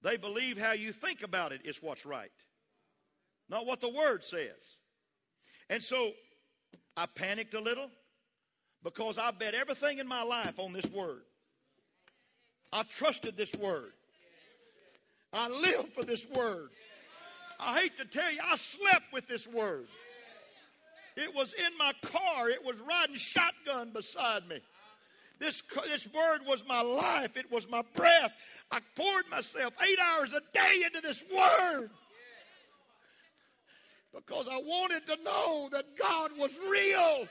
[0.03, 2.31] They believe how you think about it is what's right,
[3.49, 4.77] not what the Word says.
[5.71, 6.13] And so
[6.97, 7.91] I panicked a little
[8.83, 11.23] because I bet everything in my life on this Word.
[12.73, 13.93] I trusted this Word.
[15.33, 16.71] I lived for this Word.
[17.59, 19.87] I hate to tell you, I slept with this Word.
[21.17, 24.61] It was in my car, it was riding shotgun beside me.
[25.41, 27.37] This, this word was my life.
[27.37, 28.33] It was my breath.
[28.71, 31.91] I poured myself eight hours a day into this word
[34.15, 37.27] because I wanted to know that God was real.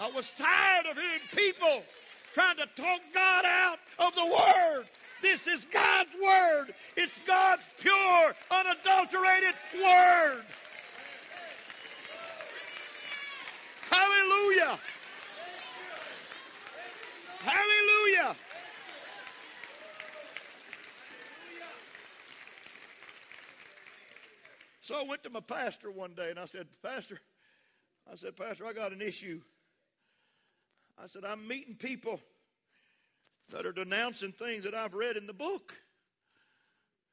[0.00, 1.82] I was tired of hearing people
[2.36, 4.84] trying to talk God out of the Word.
[5.22, 6.74] This is God's Word.
[6.94, 10.42] It's God's pure, unadulterated Word.
[13.88, 14.78] Hallelujah.
[17.40, 18.36] Hallelujah.
[24.82, 27.18] So I went to my pastor one day and I said, Pastor,
[28.12, 29.40] I said, Pastor, I got an issue.
[31.02, 32.20] I said, I'm meeting people
[33.50, 35.74] that are denouncing things that I've read in the book.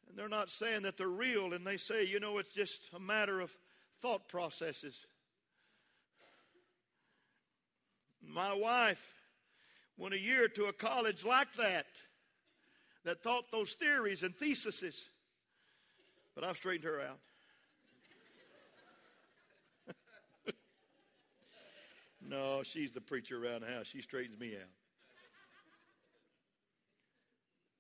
[0.07, 2.99] And they're not saying that they're real, and they say, you know, it's just a
[2.99, 3.51] matter of
[4.01, 5.05] thought processes.
[8.25, 9.13] My wife
[9.97, 11.85] went a year to a college like that
[13.03, 15.03] that taught those theories and theses.
[16.35, 17.19] But I've straightened her out.
[22.27, 23.87] No, she's the preacher around the house.
[23.87, 24.69] She straightens me out.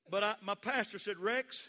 [0.09, 1.61] But I, my pastor said, Rex,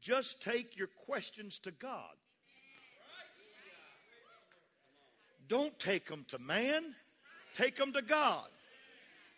[0.00, 2.14] just take your questions to God.
[5.48, 6.94] Don't take them to man,
[7.54, 8.46] take them to God.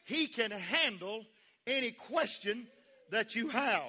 [0.05, 1.25] He can handle
[1.67, 2.69] any question
[3.11, 3.83] that you have.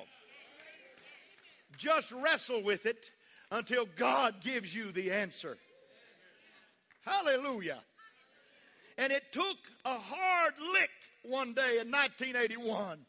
[1.78, 3.12] Just wrestle with it
[3.52, 5.58] until God gives you the answer.
[7.08, 7.80] Hallelujah.
[8.98, 10.90] And it took a hard lick
[11.24, 13.00] one day in 1981.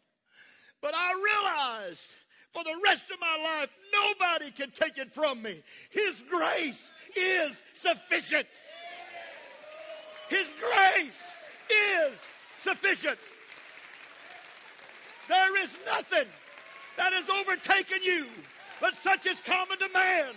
[0.80, 2.14] But I realized
[2.52, 5.62] for the rest of my life, nobody can take it from me.
[5.90, 8.46] His grace is sufficient.
[10.28, 11.12] His grace
[11.70, 12.18] is
[12.58, 13.18] sufficient.
[15.26, 16.28] There is nothing
[16.96, 18.26] that has overtaken you,
[18.80, 20.32] but such is common to man.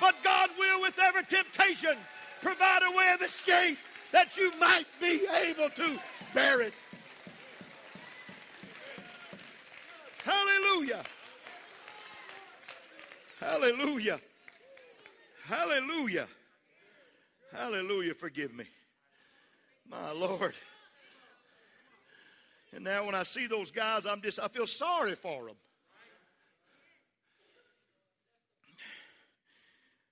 [0.00, 1.96] But God will, with every temptation,
[2.40, 3.78] provide a way of escape
[4.12, 5.98] that you might be able to
[6.34, 6.72] bear it.
[10.24, 11.02] Hallelujah.
[13.40, 14.20] Hallelujah.
[15.44, 16.26] Hallelujah.
[17.52, 18.14] Hallelujah.
[18.14, 18.64] Forgive me.
[19.88, 20.54] My Lord.
[22.74, 25.56] And now when I see those guys, I'm just, I feel sorry for them.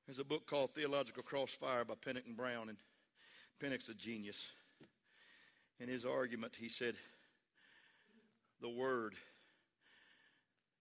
[0.07, 2.79] There's a book called Theological Crossfire by Pinnock and Brown, and
[3.59, 4.41] Pinnock's a genius.
[5.81, 6.95] In his argument, he said,
[8.61, 9.15] The Word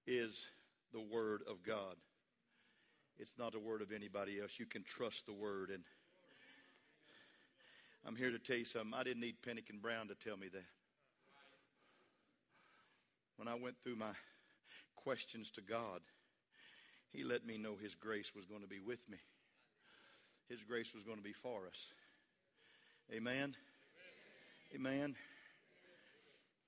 [0.06, 0.46] is
[0.94, 1.96] the Word of God.
[3.18, 4.52] It's not the Word of anybody else.
[4.60, 5.72] You can trust the Word.
[5.72, 5.82] And
[8.06, 8.94] I'm here to tell you something.
[8.94, 10.66] I didn't need Pinnock and Brown to tell me that.
[13.38, 14.12] When I went through my
[14.96, 16.02] questions to God,
[17.16, 19.18] he let me know His grace was going to be with me.
[20.50, 21.88] His grace was going to be for us.
[23.14, 23.56] Amen.
[24.74, 25.16] Amen.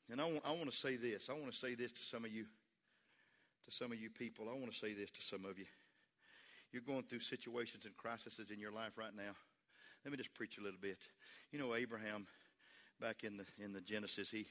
[0.10, 1.30] And I want, I want to say this.
[1.30, 2.46] I want to say this to some of you,
[3.66, 4.48] to some of you people.
[4.50, 5.66] I want to say this to some of you.
[6.72, 9.36] You're going through situations and crises in your life right now.
[10.06, 11.00] Let me just preach a little bit.
[11.52, 12.28] You know, Abraham,
[13.02, 14.48] back in the in the Genesis, he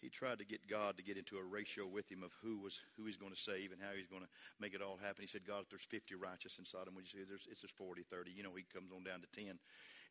[0.00, 2.80] he tried to get God to get into a ratio with him of who was
[2.96, 4.28] who he's going to save and how he's going to
[4.60, 5.22] make it all happen.
[5.22, 7.76] He said, God, if there's 50 righteous in Sodom, would you say there's it's just
[7.76, 8.30] 40, 30?
[8.30, 9.56] You know, he comes on down to 10.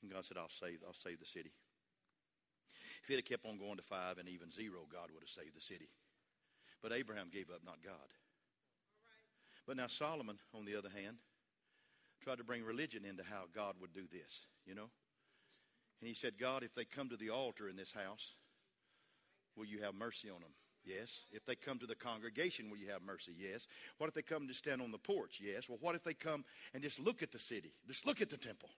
[0.02, 1.54] And God said, I'll save, I'll save the city.
[3.04, 5.56] If he'd have kept on going to five and even zero, God would have saved
[5.56, 5.90] the city.
[6.82, 8.12] But Abraham gave up, not God.
[9.68, 11.18] But now Solomon, on the other hand,
[12.22, 14.90] tried to bring religion into how God would do this, you know?
[16.00, 18.36] And he said, God, if they come to the altar in this house,
[19.56, 20.52] Will you have mercy on them?
[20.86, 21.10] Yes.
[21.32, 23.34] If they come to the congregation, will you have mercy?
[23.38, 23.68] Yes.
[23.98, 25.40] What if they come to stand on the porch?
[25.42, 25.70] Yes.
[25.70, 27.74] Well, what if they come and just look at the city?
[27.88, 28.70] Just look at the temple?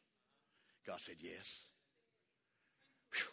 [0.85, 1.59] God said, Yes.
[3.13, 3.31] Whew.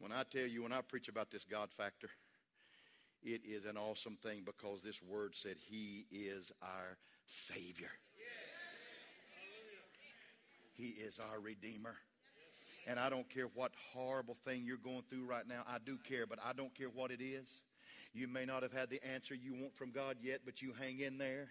[0.00, 2.10] When I tell you, when I preach about this God factor,
[3.22, 7.90] it is an awesome thing because this word said He is our Savior.
[10.74, 11.94] He is our Redeemer.
[12.86, 15.62] And I don't care what horrible thing you're going through right now.
[15.68, 17.46] I do care, but I don't care what it is.
[18.12, 21.00] You may not have had the answer you want from God yet, but you hang
[21.00, 21.48] in there.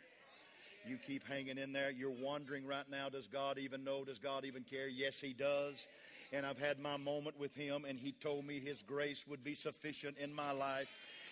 [0.88, 1.92] You keep hanging in there.
[1.92, 4.04] You're wondering right now, does God even know?
[4.04, 4.88] Does God even care?
[4.88, 5.88] Yes, He does.
[6.34, 9.56] And I've had my moment with Him, and He told me His grace would be
[9.56, 10.88] sufficient in my life.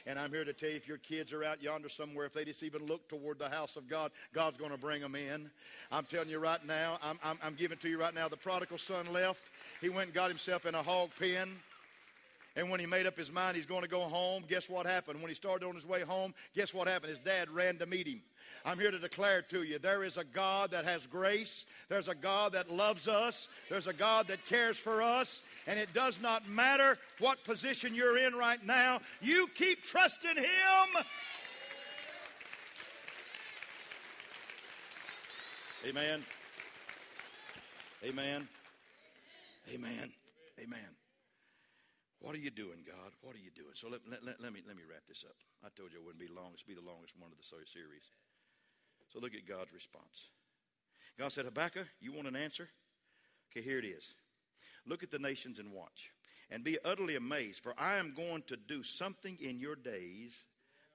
[0.05, 2.45] And I'm here to tell you if your kids are out yonder somewhere, if they
[2.45, 5.49] just even look toward the house of God, God's going to bring them in.
[5.91, 8.77] I'm telling you right now, I'm, I'm, I'm giving to you right now, the prodigal
[8.77, 9.51] son left.
[9.81, 11.51] He went and got himself in a hog pen.
[12.55, 15.21] And when he made up his mind he's going to go home, guess what happened?
[15.21, 17.11] When he started on his way home, guess what happened?
[17.11, 18.21] His dad ran to meet him.
[18.65, 21.65] I'm here to declare to you there is a God that has grace.
[21.87, 23.47] There's a God that loves us.
[23.69, 25.41] There's a God that cares for us.
[25.67, 31.03] And it does not matter what position you're in right now, you keep trusting Him.
[35.87, 36.21] Amen.
[38.03, 38.47] Amen.
[39.69, 40.11] Amen.
[40.59, 40.91] Amen.
[42.19, 43.13] What are you doing, God?
[43.21, 43.71] What are you doing?
[43.75, 45.35] So let, let, let, let, me, let me wrap this up.
[45.63, 46.51] I told you it wouldn't be long.
[46.53, 48.03] It's be the longest one of the series.
[49.13, 50.29] So look at God's response.
[51.17, 52.67] God said, Habakkuk, you want an answer?
[53.51, 54.03] Okay, here it is.
[54.85, 56.11] Look at the nations and watch,
[56.49, 60.37] and be utterly amazed, for I am going to do something in your days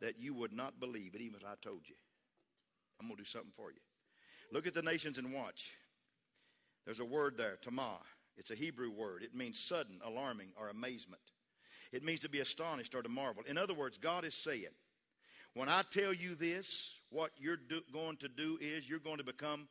[0.00, 1.94] that you would not believe it, even if I told you.
[3.00, 3.80] I'm going to do something for you.
[4.52, 5.70] Look at the nations and watch.
[6.84, 7.98] There's a word there, tamah.
[8.36, 9.22] It's a Hebrew word.
[9.22, 11.22] It means sudden, alarming, or amazement.
[11.92, 13.44] It means to be astonished or to marvel.
[13.46, 14.74] In other words, God is saying,
[15.54, 19.24] when I tell you this, what you're do, going to do is you're going to
[19.24, 19.68] become,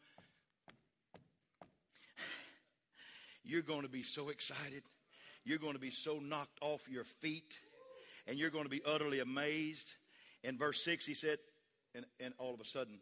[3.44, 4.84] you're going to be so excited.
[5.44, 7.58] You're going to be so knocked off your feet.
[8.26, 9.88] And you're going to be utterly amazed.
[10.46, 11.40] In verse 6, he said,
[11.94, 13.00] and, and all of a sudden,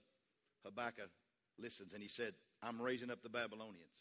[0.66, 1.12] Habakkuk
[1.60, 4.01] listens and he said, I'm raising up the Babylonians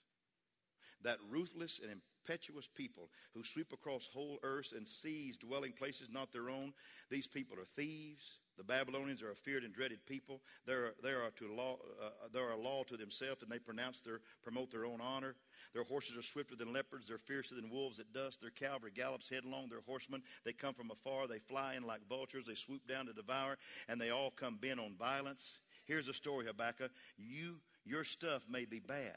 [1.03, 6.33] that ruthless and impetuous people who sweep across whole earths and seize dwelling places not
[6.33, 6.73] their own.
[7.11, 8.39] These people are thieves.
[8.59, 10.43] The Babylonians are a feared and dreaded people.
[10.67, 13.59] They are, they are, to law, uh, they are a law to themselves, and they
[13.59, 15.35] pronounce their, promote their own honor.
[15.73, 17.09] Their horses are swifter than leopards.
[17.09, 18.41] They're fiercer than wolves at dusk.
[18.41, 19.69] Their cavalry gallops headlong.
[19.71, 21.27] Their horsemen, they come from afar.
[21.27, 22.45] They fly in like vultures.
[22.47, 23.57] They swoop down to devour,
[23.89, 25.61] and they all come bent on violence.
[25.87, 26.91] Here's a story, Habakkuk.
[27.17, 29.17] You, your stuff may be bad,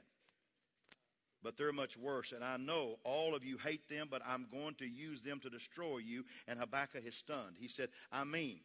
[1.44, 2.32] but they're much worse.
[2.32, 5.50] And I know all of you hate them, but I'm going to use them to
[5.50, 6.24] destroy you.
[6.48, 7.58] And Habakkuk is stunned.
[7.60, 8.60] He said, I mean,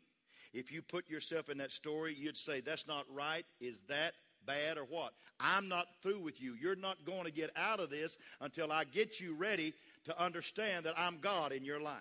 [0.53, 3.45] if you put yourself in that story, you'd say, That's not right.
[3.61, 4.15] Is that
[4.47, 5.13] bad or what?
[5.41, 6.55] I'm not through with you.
[6.55, 10.87] You're not going to get out of this until I get you ready to understand
[10.87, 11.97] that I'm God in your life.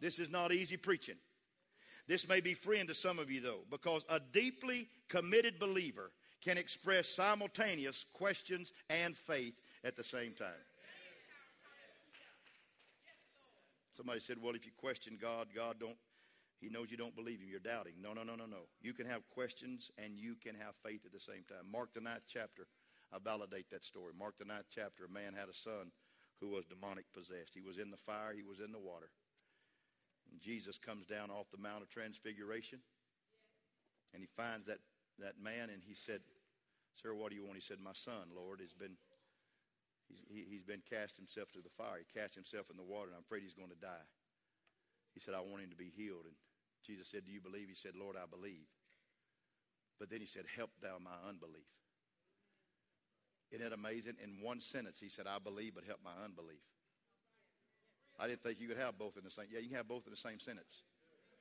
[0.00, 1.16] This is not easy preaching.
[2.06, 6.10] This may be friend to some of you, though, because a deeply committed believer
[6.44, 10.64] can express simultaneous questions and faith at the same time.
[13.92, 15.96] Somebody said, "Well, if you question God, God don't
[16.64, 17.48] he knows you don't believe him.
[17.52, 17.92] You're doubting.
[18.00, 18.64] No, no, no, no, no.
[18.80, 21.68] You can have questions and you can have faith at the same time.
[21.70, 22.64] Mark the ninth chapter.
[23.12, 24.16] I validate that story.
[24.16, 25.04] Mark the ninth chapter.
[25.04, 25.92] A man had a son
[26.40, 27.52] who was demonic possessed.
[27.52, 29.12] He was in the fire, he was in the water.
[30.32, 32.80] And Jesus comes down off the Mount of Transfiguration
[34.14, 34.80] and he finds that,
[35.20, 36.24] that man and he said,
[36.94, 37.56] Sir, what do you want?
[37.56, 38.96] He said, My son, Lord, has been
[40.08, 41.98] he's, he, he's been cast himself to the fire.
[41.98, 44.06] He cast himself in the water, and I'm afraid he's going to die.
[45.14, 46.26] He said, I want him to be healed.
[46.26, 46.34] And
[46.86, 47.68] Jesus said, Do you believe?
[47.68, 48.66] He said, Lord, I believe.
[49.98, 51.70] But then he said, Help thou my unbelief.
[53.50, 54.14] Isn't that amazing?
[54.22, 56.64] In one sentence, he said, I believe, but help my unbelief.
[58.18, 59.46] I didn't think you could have both in the same.
[59.50, 60.82] Yeah, you can have both in the same sentence.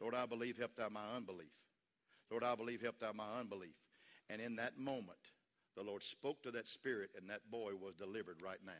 [0.01, 1.53] Lord, I believe, help thou my unbelief.
[2.29, 3.75] Lord, I believe, help thou my unbelief.
[4.29, 5.19] And in that moment,
[5.75, 8.71] the Lord spoke to that spirit, and that boy was delivered right now.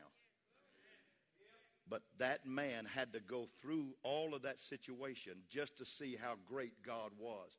[1.88, 6.34] But that man had to go through all of that situation just to see how
[6.48, 7.58] great God was.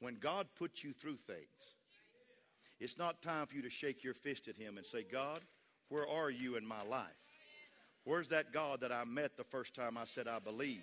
[0.00, 1.76] When God puts you through things,
[2.80, 5.40] it's not time for you to shake your fist at Him and say, God,
[5.88, 7.06] where are you in my life?
[8.04, 10.82] Where's that God that I met the first time I said I believe?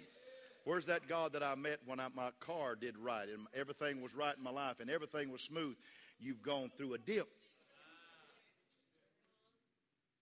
[0.66, 4.16] Where's that God that I met when I, my car did right and everything was
[4.16, 5.76] right in my life and everything was smooth?
[6.20, 7.28] You've gone through a dip.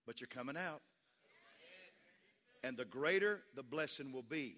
[0.06, 0.82] But you're coming out.
[2.64, 4.58] And the greater the blessing will be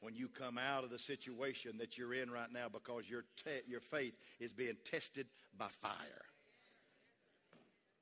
[0.00, 3.68] when you come out of the situation that you're in right now because your, te-
[3.68, 6.24] your faith is being tested by fire.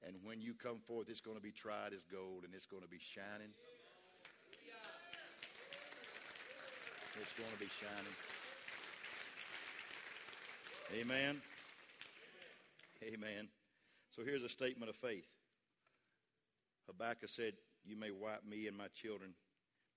[0.06, 2.82] And when you come forth, it's going to be tried as gold and it's going
[2.82, 3.52] to be shining.
[7.20, 8.14] It's going to be shining.
[10.94, 11.42] Amen.
[13.02, 13.48] Amen.
[14.14, 15.26] So here's a statement of faith.
[16.88, 19.34] Habakkuk said, You may wipe me and my children,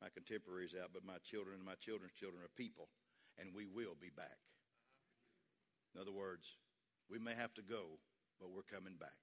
[0.01, 2.89] my contemporaries out, but my children and my children's children are people,
[3.39, 4.37] and we will be back.
[5.95, 6.45] In other words,
[7.09, 7.99] we may have to go,
[8.39, 9.17] but we're coming back.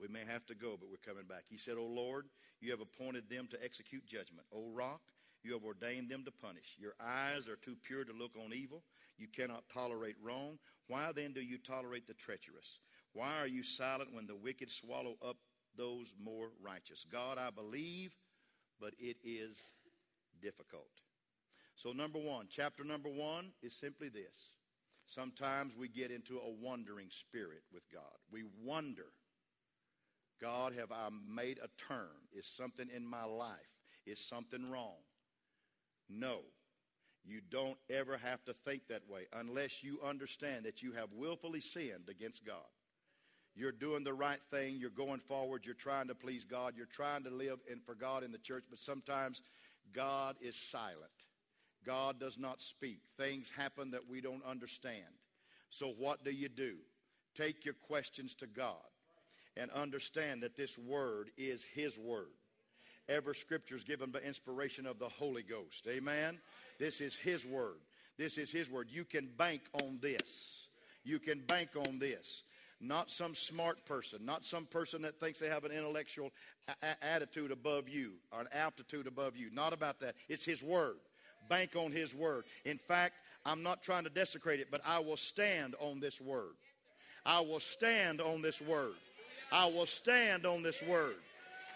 [0.00, 1.44] We may have to go, but we're coming back.
[1.48, 2.26] He said, O Lord,
[2.60, 4.46] you have appointed them to execute judgment.
[4.52, 5.00] O rock,
[5.44, 6.76] you have ordained them to punish.
[6.78, 8.82] Your eyes are too pure to look on evil.
[9.18, 10.58] You cannot tolerate wrong.
[10.88, 12.80] Why then do you tolerate the treacherous?
[13.12, 15.36] Why are you silent when the wicked swallow up
[15.76, 17.04] those more righteous?
[17.10, 18.12] God, I believe,
[18.80, 19.56] but it is
[20.40, 20.90] difficult.
[21.76, 24.56] So, number one, chapter number one is simply this.
[25.06, 28.02] Sometimes we get into a wondering spirit with God.
[28.30, 29.06] We wonder
[30.40, 32.08] God, have I made a turn?
[32.32, 33.56] Is something in my life?
[34.06, 34.98] Is something wrong?
[36.08, 36.40] No.
[37.24, 41.60] You don't ever have to think that way unless you understand that you have willfully
[41.60, 42.56] sinned against God.
[43.56, 44.76] You're doing the right thing.
[44.78, 45.62] You're going forward.
[45.64, 46.74] You're trying to please God.
[46.76, 49.42] You're trying to live in, for God in the church, but sometimes
[49.92, 50.98] God is silent.
[51.84, 52.98] God does not speak.
[53.16, 55.04] Things happen that we don't understand.
[55.70, 56.76] So, what do you do?
[57.34, 58.76] Take your questions to God
[59.56, 62.28] and understand that this word is His word.
[63.08, 65.86] Every scripture is given by inspiration of the Holy Ghost.
[65.88, 66.38] Amen.
[66.78, 67.78] This is His word.
[68.16, 68.88] This is His word.
[68.90, 70.68] You can bank on this.
[71.04, 72.44] You can bank on this.
[72.80, 76.30] Not some smart person, not some person that thinks they have an intellectual
[76.82, 79.50] a- attitude above you or an aptitude above you.
[79.52, 80.16] Not about that.
[80.28, 80.96] It's His word.
[81.48, 82.44] Bank on His word.
[82.64, 83.14] In fact,
[83.46, 86.54] I'm not trying to desecrate it, but I will stand on this word.
[87.26, 88.94] I will stand on this word.
[89.52, 91.16] I will stand on this word.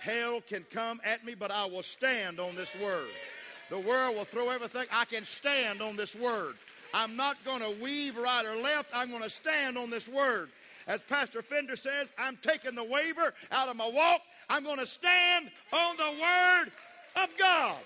[0.01, 3.09] Hell can come at me, but I will stand on this word.
[3.71, 4.87] The world will throw everything.
[4.93, 6.55] I can stand on this word.
[6.95, 8.91] I'm not going to weave right or left.
[8.95, 10.49] I'm going to stand on this word.
[10.89, 14.23] As Pastor Fender says, I'm taking the waver out of my walk.
[14.49, 16.73] I'm going to stand on the word
[17.23, 17.77] of God.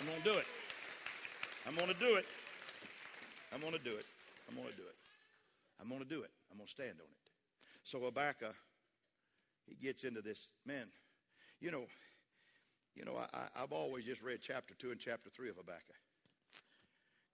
[0.00, 0.46] I'm going to do it.
[1.68, 2.26] I'm going to do it.
[3.52, 4.04] I'm going to do it.
[4.48, 4.96] I'm going to do it.
[5.80, 6.30] I'm going to do it.
[6.50, 7.30] I'm going to stand on it.
[7.84, 8.54] So Habakkuk,
[9.66, 10.48] he gets into this.
[10.66, 10.86] Man,
[11.60, 11.84] you know,
[12.96, 15.94] you know, I, I've always just read chapter two and chapter three of Habakkuk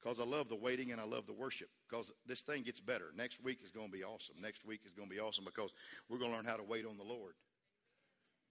[0.02, 3.12] because I love the waiting and I love the worship because this thing gets better.
[3.16, 4.36] Next week is going to be awesome.
[4.40, 5.72] Next week is going to be awesome because
[6.08, 7.34] we're going to learn how to wait on the Lord.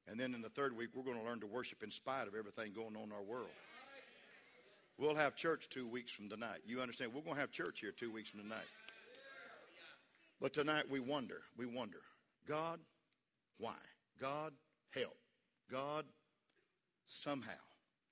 [0.08, 2.36] And then in the third week, we're going to learn to worship in spite of
[2.36, 3.50] everything going on in our world.
[4.98, 6.60] We'll have church two weeks from tonight.
[6.66, 7.14] You understand?
[7.14, 8.68] We're going to have church here two weeks from tonight.
[10.40, 12.02] But tonight we wonder, we wonder,
[12.48, 12.80] God,
[13.58, 13.76] why?
[14.20, 14.54] God,
[14.90, 15.18] help.
[15.70, 16.06] God,
[17.06, 17.52] somehow.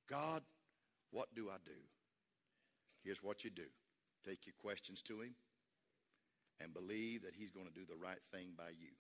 [0.07, 0.43] God,
[1.11, 1.71] what do I do?
[3.03, 3.67] Here's what you do
[4.25, 5.35] take your questions to Him
[6.59, 8.91] and believe that He's going to do the right thing by you.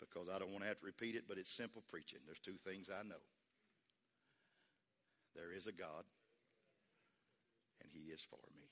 [0.00, 2.18] Because I don't want to have to repeat it, but it's simple preaching.
[2.26, 3.22] There's two things I know
[5.34, 6.04] there is a God,
[7.80, 8.68] and He is for me.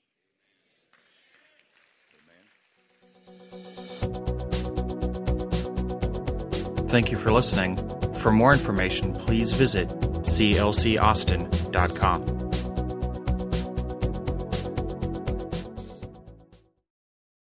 [6.87, 7.79] Thank you for listening.
[8.15, 12.50] For more information, please visit clcaustin.com.